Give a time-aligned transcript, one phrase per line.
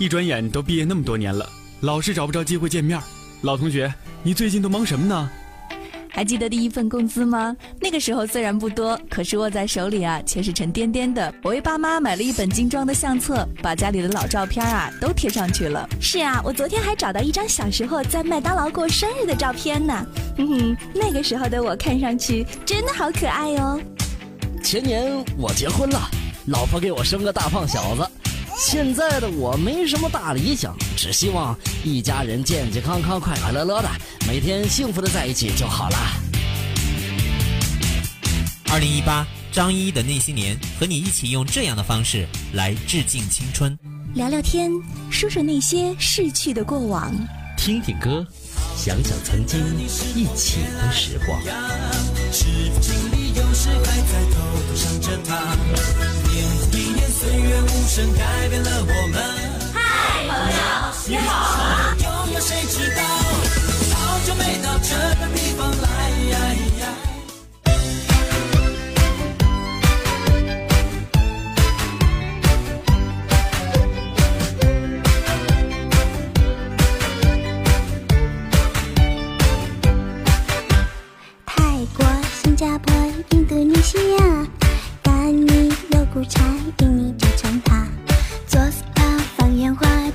[0.00, 1.46] 一转眼都毕业那么多年了，
[1.80, 2.98] 老是找不着机会见面。
[3.42, 3.92] 老同学，
[4.22, 5.30] 你最近都忙什么呢？
[6.08, 7.54] 还记得第一份工资吗？
[7.78, 11.30] 那个时候虽然不多，可是握在手里啊，却是沉甸甸的。
[11.42, 15.86] 我为爸妈买了一本精装的相册，把家里的老照片啊都贴上去了。
[16.00, 20.06] 是啊，我昨天还找到一张小时候在麦当劳过生日的照片呢。
[20.38, 23.78] 哼哼，那个时候的我看上去真的好可爱哦。
[24.64, 26.00] 前年我结婚了，
[26.46, 28.10] 老婆给我生个大胖小子。
[28.62, 33.88] 现在的我没什么大理想，只希望一家人健健康康、快快乐乐的，
[34.28, 35.96] 每天幸福的在一起就好了。
[38.70, 43.76] 二零一八，张一的那些年，和你一起用这样的方式来致敬青春，
[44.12, 44.70] 聊聊天，
[45.10, 47.10] 说说那些逝去的过往，
[47.56, 48.26] 听听歌，
[48.76, 49.58] 想想曾经
[50.14, 51.40] 一起的时光。
[57.20, 58.79] 岁月无声改变了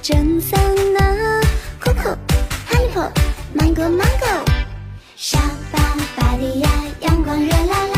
[0.08, 0.62] 蒸桑
[0.94, 1.42] 拿
[1.82, 2.16] ，Coco
[2.70, 3.10] Honey Pop
[3.58, 4.46] Mango Mango，
[5.16, 5.40] 沙
[5.72, 5.80] 发
[6.16, 6.70] 芭提雅，
[7.02, 7.95] 阳光热辣辣。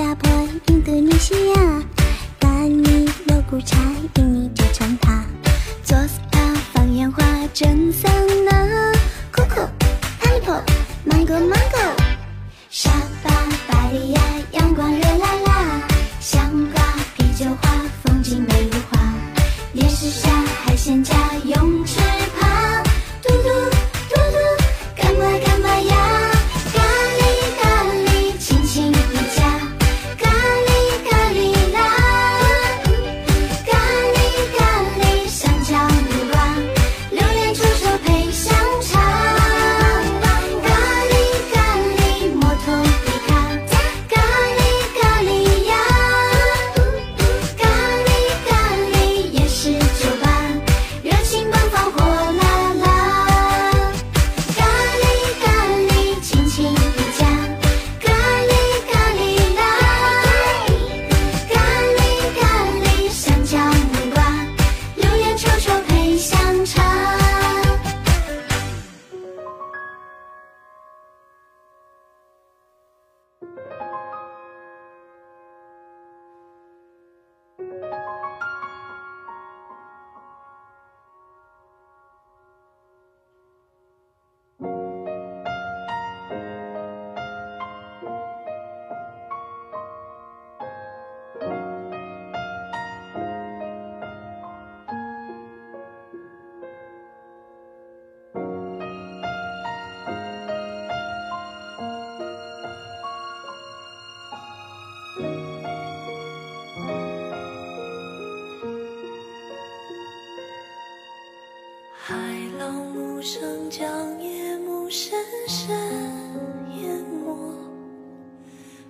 [0.00, 0.30] 亚婆，
[0.68, 1.82] 印度尼西亚，
[2.38, 3.76] 巴尼罗古恰，
[4.16, 5.22] 印尼折成塔，
[5.84, 7.22] 做 spa 放烟花，
[7.52, 7.89] 真。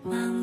[0.02, 0.39] 忙。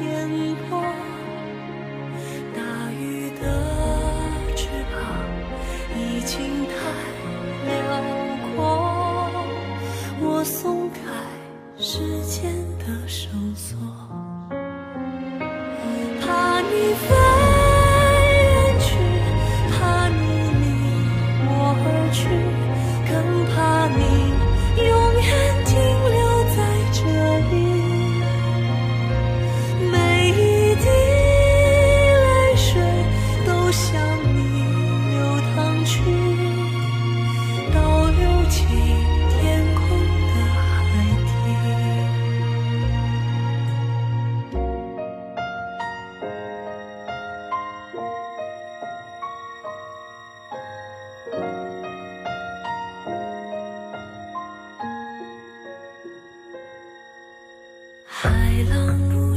[0.00, 0.49] 天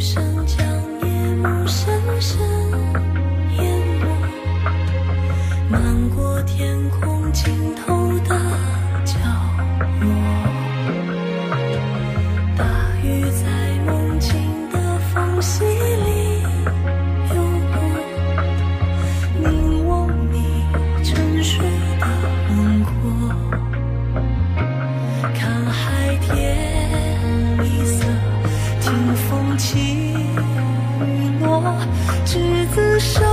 [0.03, 0.32] 声
[32.33, 32.39] 执
[32.74, 33.32] 子手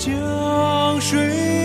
[0.00, 1.59] 江水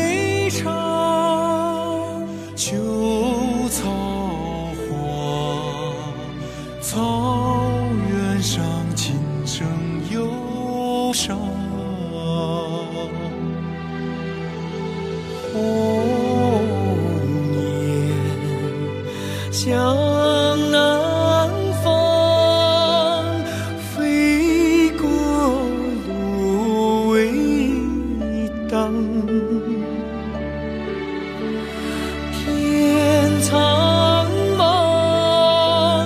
[32.33, 34.27] 天苍
[34.57, 36.05] 茫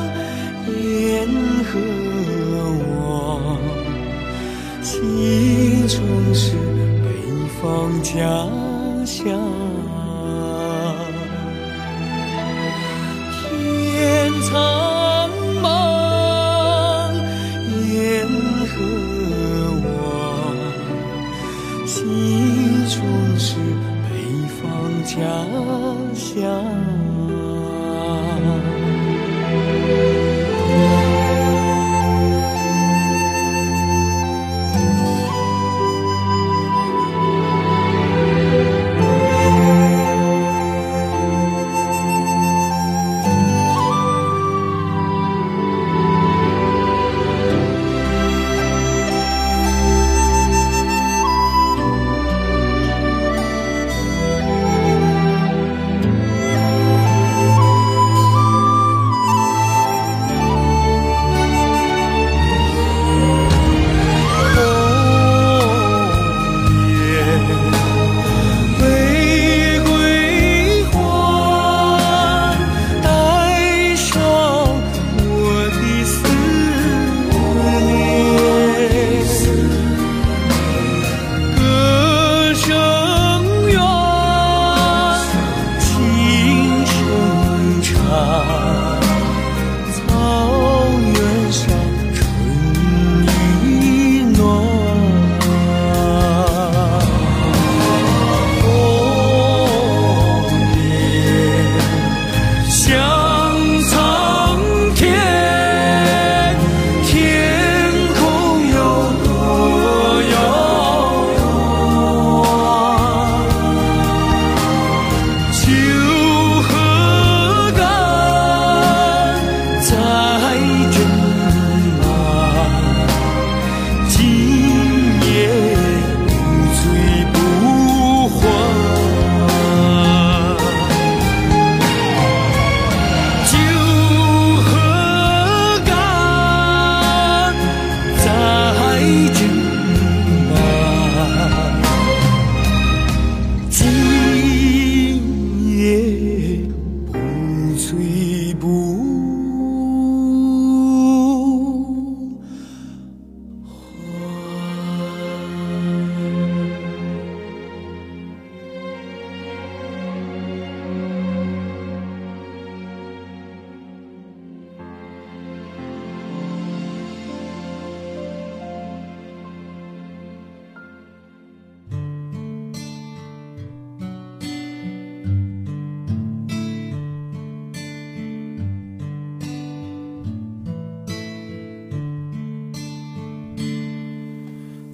[0.68, 1.28] 雁
[1.66, 1.80] 何
[2.94, 3.58] 往
[4.84, 5.98] 心中
[6.36, 6.56] 是
[7.02, 7.08] 北
[7.60, 7.60] 方
[8.04, 8.59] 家。
[23.50, 25.18] 是北方家
[26.13, 27.38] 乡。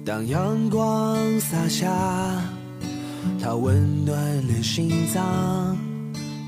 [0.06, 1.90] 当阳光洒下，
[3.42, 5.76] 它温暖了心脏。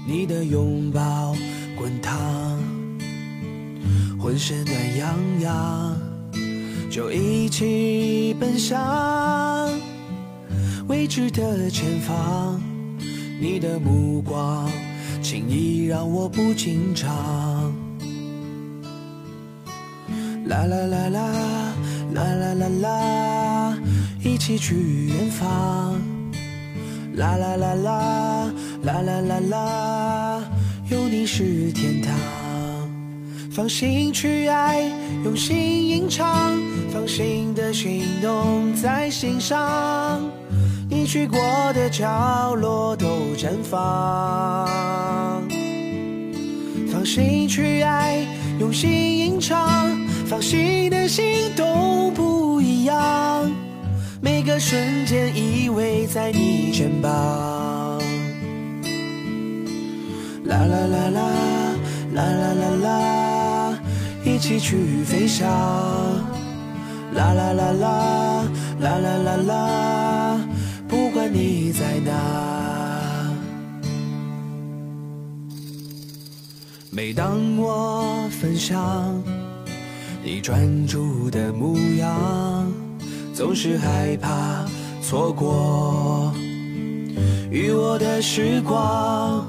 [0.07, 1.35] 你的拥抱
[1.77, 2.15] 滚烫，
[4.17, 5.97] 浑身暖洋洋，
[6.89, 9.69] 就一起奔向
[10.87, 12.63] 未知的前方。
[13.41, 14.71] 你的目光
[15.21, 17.09] 轻易让我不紧张。
[20.47, 21.21] 啦啦啦啦
[22.15, 23.48] 啦啦啦啦，
[24.49, 24.75] 一起去
[25.09, 26.01] 远方。
[27.17, 28.51] 啦啦啦啦
[28.83, 30.43] 啦啦啦啦，
[30.91, 32.15] 有你是天堂。
[33.51, 34.91] 放心去爱，
[35.23, 36.57] 用心吟唱，
[36.91, 40.23] 放心的行动在心上。
[40.89, 41.39] 你去过
[41.75, 44.67] 的角落都绽放。
[46.91, 48.27] 放心去爱，
[48.59, 53.53] 用心吟唱，放心的心都不一样。
[54.31, 57.11] 每个瞬间依偎在你肩膀。
[60.45, 61.21] 啦啦啦啦
[62.13, 63.79] 啦啦啦啦，
[64.23, 65.49] 一起去飞翔。
[67.15, 68.45] 啦啦啦啦
[68.81, 70.41] 啦啦啦啦，
[70.87, 72.13] 不管你在哪。
[76.91, 79.23] 每当我分享
[80.23, 82.58] 你专注的模样，
[83.39, 84.67] 总是害怕
[85.01, 86.35] 错过
[87.53, 89.47] 与我的时光。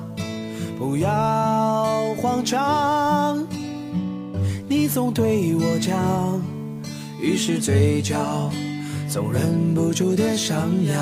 [0.77, 3.43] 不要慌张，
[4.67, 6.39] 你总对我讲，
[7.19, 8.51] 于是嘴角
[9.10, 10.96] 总忍不住的上扬。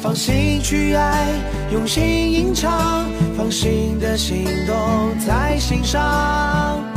[0.00, 1.28] 放心去爱，
[1.70, 3.04] 用心吟唱，
[3.36, 6.93] 放心的行动在心上。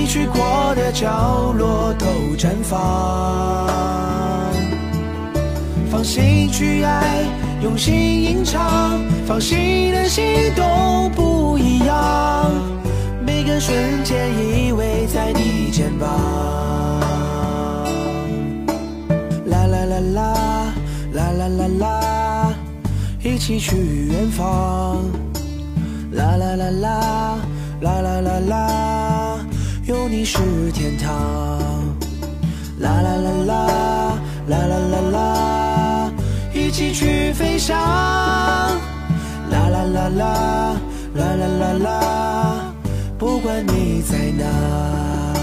[0.00, 2.06] 你去过的角落都
[2.38, 3.68] 绽放。
[5.90, 7.26] 放心去爱，
[7.62, 10.24] 用心吟唱，放心的心
[10.56, 12.50] 都不一样。
[13.26, 16.08] 每个瞬间依偎在你肩膀。
[19.44, 20.72] 啦啦啦啦，
[21.12, 22.54] 啦啦啦啦，
[23.22, 23.76] 一起去
[24.06, 24.96] 远方。
[26.12, 27.38] 啦啦啦啦，
[27.82, 28.99] 啦啦啦啦，
[29.90, 30.38] 有你是
[30.72, 31.10] 天堂。
[32.78, 36.12] 啦啦啦啦，啦啦啦啦，
[36.54, 37.76] 一起去飞翔。
[37.76, 38.78] 啦
[39.50, 40.76] 啦啦啦，
[41.16, 42.72] 啦啦啦啦，
[43.18, 45.39] 不管你在哪。